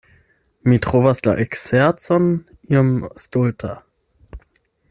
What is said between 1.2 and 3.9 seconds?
la ekzercon iom stulta.